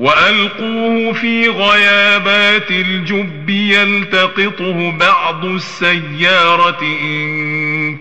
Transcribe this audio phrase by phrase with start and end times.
[0.00, 7.96] وألقوه في غيابات الجب يلتقطه بعض السيارة إن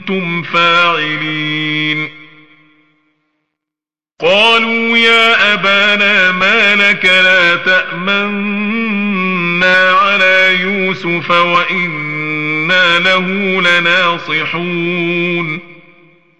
[0.00, 2.08] كنتم فاعلين.
[4.20, 8.70] قالوا يا أبانا ما لك لا تأمنا
[9.90, 13.26] على يوسف وإنا له
[13.60, 14.94] لناصحون.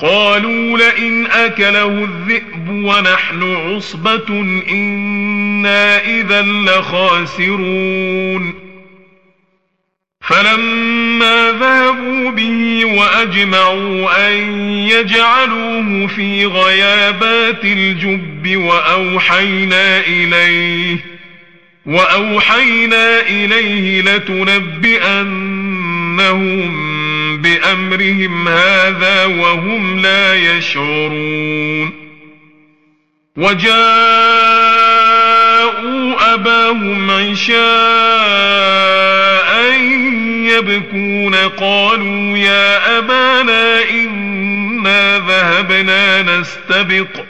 [0.00, 4.40] قالوا لئن أكله الذئب ونحن عصبة
[4.70, 7.90] إنا إذا لخاسرون.
[10.20, 14.32] فلما ذهبوا به وأجمعوا أن
[14.88, 20.96] يجعلوه في غيابات الجب وأوحينا إليه
[21.86, 25.00] وأوحينا إليه لتنبئنهم
[27.50, 31.92] بأمرهم هذا وهم لا يشعرون.
[33.36, 33.70] وجاءوا
[36.34, 37.60] أباهم عشاء
[40.58, 47.29] يبكون قالوا يا أبانا إنا ذهبنا نستبق.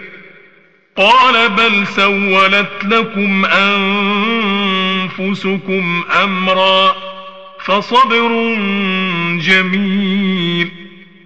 [1.01, 3.45] قال بل سولت لكم
[5.19, 6.95] أنفسكم أمرا
[7.65, 8.55] فصبر
[9.39, 10.71] جميل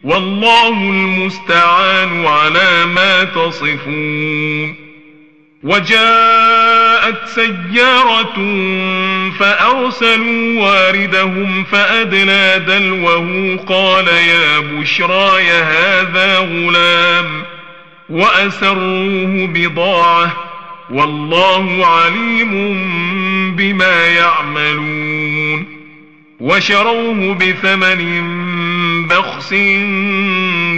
[0.04, 4.75] والله المستعان على ما تصفون
[5.63, 8.36] وجاءت سيارة
[9.39, 17.55] فأرسلوا واردهم فأدنى دلوه قال يا بشرى هذا غلام
[18.10, 20.34] وأسروه بضاعة
[20.90, 22.52] والله عليم
[23.56, 25.66] بما يعملون
[26.40, 28.28] وشروه بثمن
[29.07, 29.54] بخس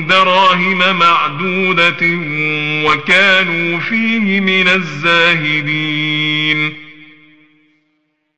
[0.10, 2.20] دراهم معدودة
[2.86, 6.08] وكانوا فيه من الزاهدين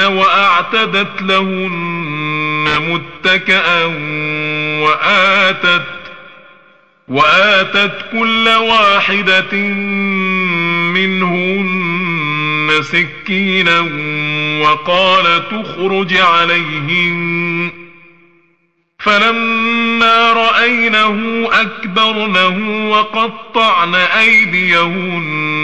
[0.00, 3.84] وأعتدت لهن متكأ
[4.84, 5.86] وآتت
[7.08, 9.56] وآتت كل واحدة
[10.92, 13.80] منهن سكينا
[14.62, 17.70] وقال تخرج عليهن.
[18.98, 25.63] فلما رأينه أكبرنه وقطعن أيديهن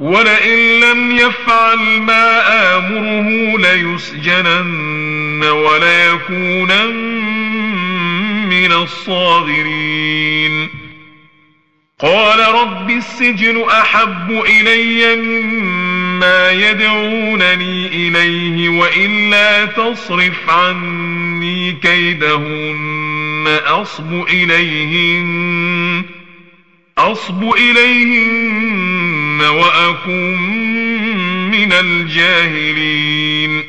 [0.00, 2.40] ولئن لم يفعل ما
[2.76, 6.96] آمره ليسجنن وليكونن
[8.48, 10.68] من الصاغرين.
[12.00, 23.16] قال رب السجن أحب إلي مما يدعونني إليه وإلا تصرف عني كيدهن.
[23.66, 26.02] أصب إليهن
[26.98, 29.05] أصب إليهن
[29.40, 30.36] وأكن
[31.50, 33.64] من الجاهلين.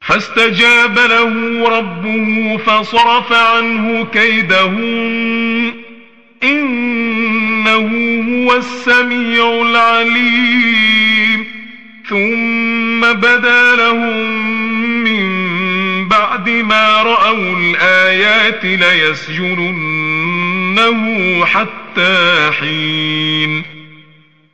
[0.00, 5.72] فاستجاب له ربه فصرف عنه كيدهن
[6.42, 7.88] إنه
[8.28, 11.46] هو السميع العليم.
[12.08, 14.30] ثم بدا لهم
[15.04, 15.26] من
[16.08, 19.76] بعد ما رأوا الآيات ليسجننه
[21.44, 23.75] حتى حين.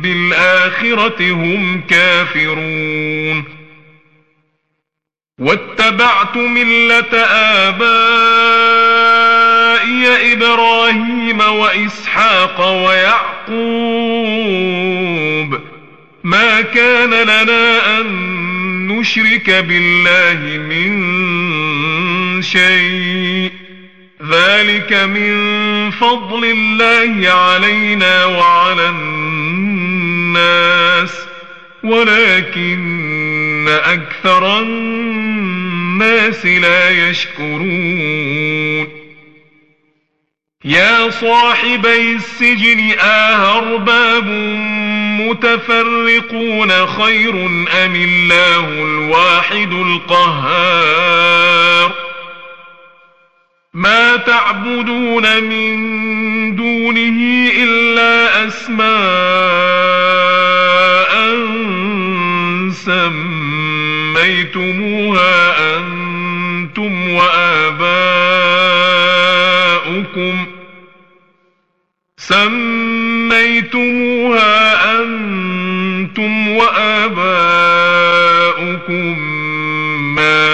[0.00, 3.44] بالآخرة هم كافرون.
[5.40, 7.18] واتبعت ملة
[7.68, 7.94] آبائي
[10.32, 13.54] إبراهيم وإسحاق ويعقوب.
[16.24, 18.06] ما كان لنا أن
[18.86, 21.22] نشرك بالله من
[22.42, 23.52] شيء.
[24.30, 29.23] ذلك من فضل الله علينا وعلى الناس.
[31.84, 38.88] ولكن أكثر الناس لا يشكرون.
[40.64, 44.26] يا صاحبي السجن أهرباب
[45.20, 47.46] متفرقون خير
[47.84, 51.24] أم الله الواحد القهار؟
[53.74, 55.76] ما تعبدون من
[56.56, 58.84] دونه إلا أسماء
[64.14, 67.74] سميتموها أنتم وآباؤكم
[73.24, 74.04] سميتموها
[75.00, 77.34] أنتم وآباؤكم
[80.14, 80.53] ما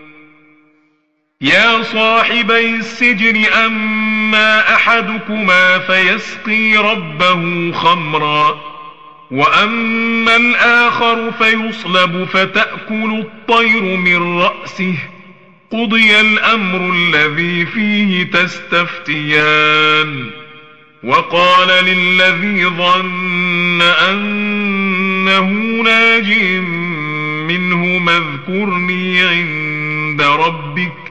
[1.41, 8.61] يا صاحبي السجن أما أحدكما فيسقي ربه خمرا
[9.31, 14.95] وأما الآخر فيصلب فتأكل الطير من رأسه.
[15.71, 20.29] قضي الأمر الذي فيه تستفتيان.
[21.03, 25.49] وقال للذي ظن أنه
[25.83, 26.33] ناج
[27.47, 31.10] منه اذكرني عند ربك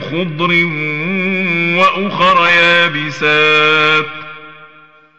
[0.00, 0.64] خضر
[1.78, 4.06] وأخر يابسات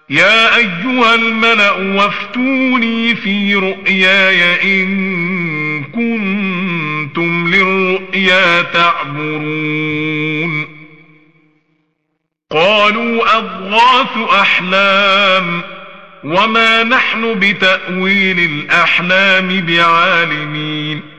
[0.10, 10.00] يا أيها الملأ وافتوني في رؤياي إن كنتم للرؤيا تعبرون
[12.52, 15.62] قالوا أضغاث أحلام
[16.24, 21.19] وما نحن بتأويل الأحلام بعالمين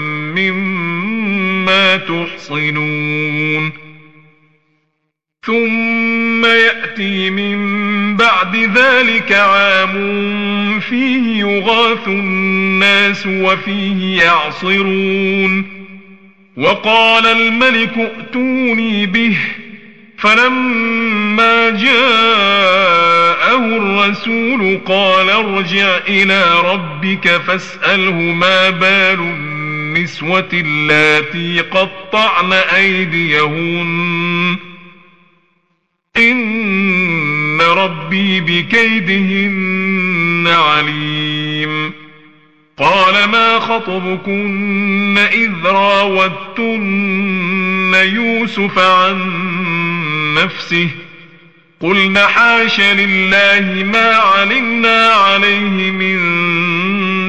[1.97, 3.71] تحصنون.
[5.45, 7.57] ثم يأتي من
[8.17, 9.93] بعد ذلك عام
[10.79, 15.65] فيه يغاث الناس وفيه يعصرون.
[16.57, 19.37] وقال الملك ائتوني به.
[20.17, 29.50] فلما جاءه الرسول قال ارجع إلى ربك فاسأله ما بال
[29.91, 34.57] النسوة اللاتي قطعن أيديهن.
[36.17, 41.93] إن ربي بكيدهن عليم.
[42.77, 49.31] قال ما خطبكن إذ راوتن يوسف عن
[50.33, 50.89] نفسه؟
[51.81, 56.21] قلنا حاش لله ما علمنا عليه من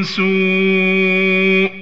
[0.03, 1.82] سوء.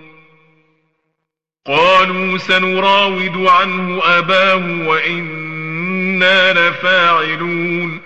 [1.67, 8.01] قالوا سنراود عنه أباه وإنا لفاعلون.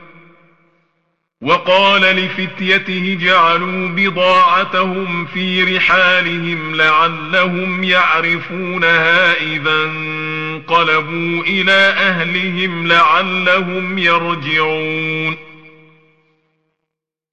[1.41, 15.44] وقال لفتيته جعلوا بضاعتهم في رحالهم لعلهم يعرفونها إذا انقلبوا إلى أهلهم لعلهم يرجعون.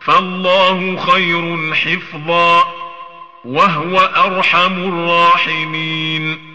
[0.00, 2.64] فالله خير حفظا
[3.44, 6.50] وهو أرحم الراحمين.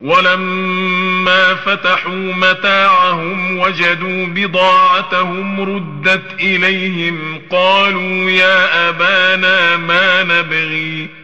[0.00, 11.19] ولما فتحوا متاعهم وجدوا بضاعتهم ردت إليهم قالوا يا أبانا ما نبغي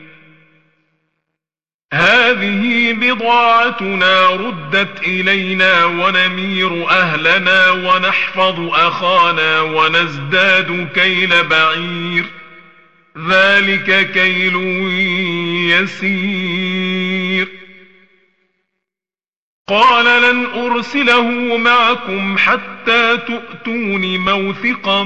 [2.36, 12.24] هذه بضاعتنا ردت إلينا ونمير أهلنا ونحفظ أخانا ونزداد كيل بعير.
[13.28, 14.56] ذلك كيل
[15.70, 17.48] يسير.
[19.68, 25.02] قال لن أرسله معكم حتى تؤتون موثقا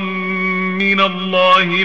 [0.79, 1.85] من الله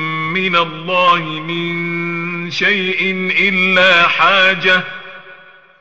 [0.33, 4.83] من الله من شيء إلا حاجة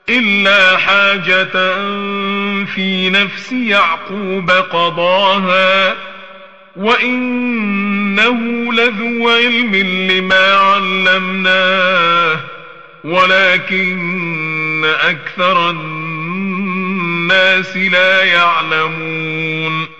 [0.09, 1.45] إلا حاجة
[2.65, 5.97] في نفس يعقوب قضاها
[6.77, 9.75] وإنه لذو علم
[10.11, 12.41] لما علمناه
[13.05, 20.00] ولكن أكثر الناس لا يعلمون.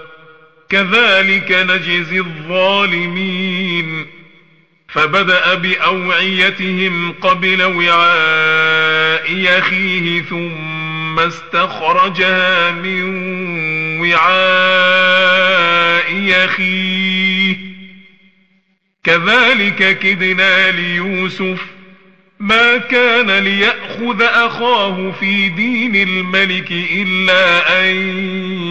[0.71, 4.05] كذلك نجزي الظالمين.
[4.89, 13.03] فبدأ بأوعيتهم قبل وعاء أخيه ثم استخرجها من
[14.01, 14.31] وعاء
[16.45, 17.57] أخيه
[19.03, 21.59] كذلك كدنا ليوسف.
[22.39, 28.60] ما كان ليأخذ أخاه في دين الملك إلا أن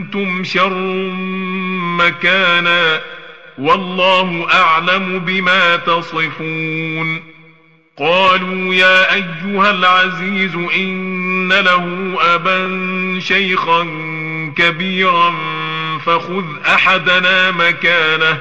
[0.00, 0.74] أنتم شر
[1.98, 3.00] مكانا
[3.58, 7.22] والله أعلم بما تصفون.
[7.98, 12.68] قالوا يا أيها العزيز إن له أبا
[13.20, 13.82] شيخا
[14.56, 15.34] كبيرا
[16.06, 18.38] فخذ أحدنا مكانه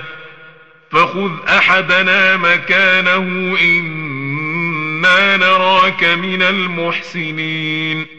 [0.92, 8.19] فخذ أحدنا مكانه إنا نراك من المحسنين.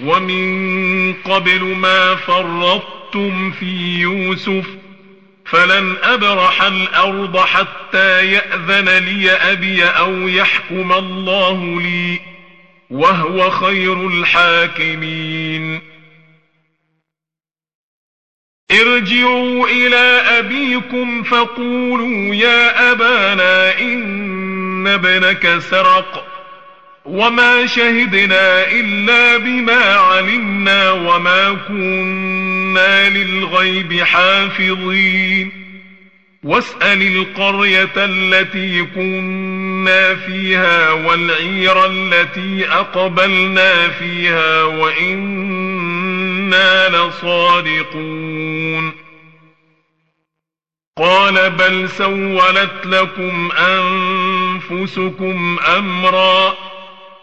[0.00, 4.66] ومن قبل ما فرطتم في يوسف
[5.46, 12.20] فلن أبرح الأرض حتى يأذن لي أبي أو يحكم الله لي
[12.90, 15.80] وهو خير الحاكمين.
[18.70, 26.23] ارجعوا إلى أبيكم فقولوا يا أبانا إن ابنك سرق.
[27.04, 35.64] وما شهدنا إلا بما علمنا وما كنا للغيب حافظين
[36.44, 45.84] واسأل القرية التي كنا فيها والعير التي أقبلنا فيها وإنا
[46.88, 48.44] لصادقون
[50.98, 53.50] قال بل سولت لكم
[54.70, 56.56] أنفسكم أمرا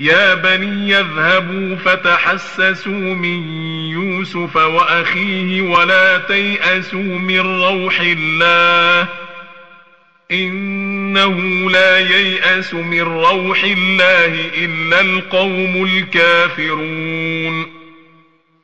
[0.00, 3.52] يا بني يذهبوا فتحسسوا من
[3.90, 9.08] يوسف وأخيه ولا تيأسوا من روح الله
[10.32, 17.66] إنه لا ييأس من روح الله إلا القوم الكافرون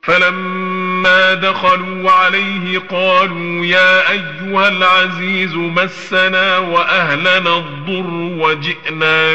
[0.03, 8.11] فلما دخلوا عليه قالوا يا أيها العزيز مسنا وأهلنا الضر
[8.45, 9.35] وجئنا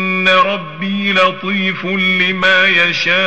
[0.21, 3.21] إن ربي لطيف لما يشاء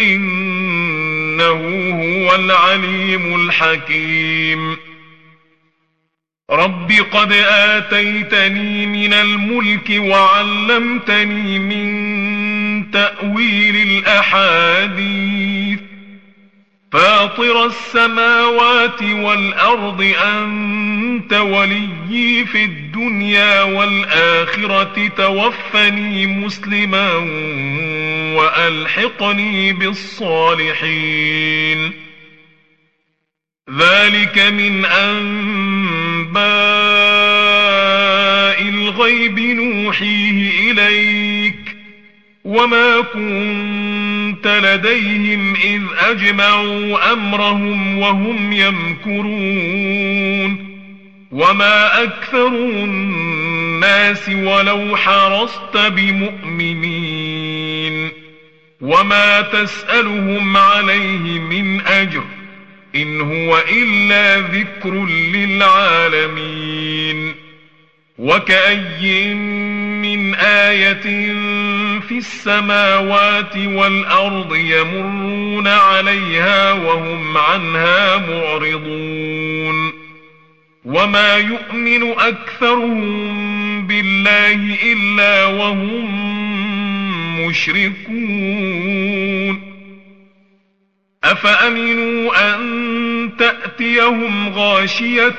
[0.00, 1.52] إنه
[1.92, 4.76] هو العليم الحكيم
[6.50, 13.76] رب قد آتيتني من الملك وعلمتني من تأويل
[14.08, 15.73] الأحاديث
[17.24, 27.12] فاطر السماوات والأرض أنت وليي في الدنيا والآخرة توفني مسلما
[28.36, 31.12] وألحقني بالصالحين.
[33.78, 36.34] ذلك من أنباء
[38.62, 41.23] الغيب نوحيه إليك.
[42.44, 49.94] وما كنت لديهم إذ أجمعوا أمرهم وهم يمكرون
[51.32, 57.24] وما أكثر الناس ولو حرصت بمؤمنين
[58.80, 62.24] وما تسألهم عليه من أجر
[62.96, 66.64] إن هو إلا ذكر للعالمين
[68.18, 71.32] وكأي من آية
[72.00, 79.92] في السماوات والأرض يمرون عليها وهم عنها معرضون.
[80.84, 86.14] وما يؤمن أكثرهم بالله إلا وهم
[87.46, 88.94] مشركون.
[91.24, 95.38] أفأمنوا أن تأتيهم غاشية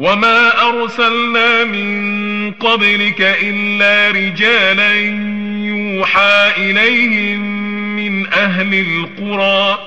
[0.00, 4.94] وما أرسلنا من قبلك إلا رجالا
[5.68, 7.40] يوحى إليهم
[7.96, 9.78] من أهل القرى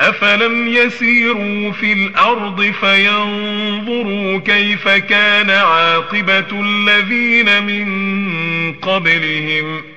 [0.00, 9.92] أفلم يسيروا في الأرض فينظروا كيف كان عاقبة الذين من قبلهم ۖ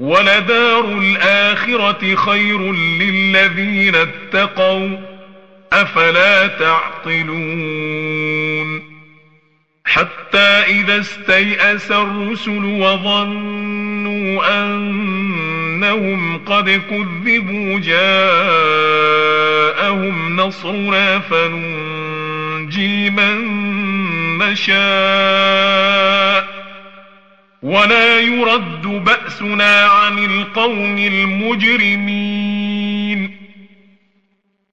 [0.00, 4.88] ولدار الآخرة خير للذين اتقوا
[5.72, 7.60] أفلا تعقلون
[9.84, 18.30] حتى إذا استيأس الرسل وظنوا أنهم قد كذبوا جاءهم
[20.36, 23.60] نصرنا فننجي من
[24.38, 25.90] نشاء
[27.62, 32.59] ولا يرد بأسنا عن القوم المجرمين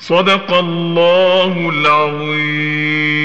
[0.00, 3.20] صدق الله العظيم.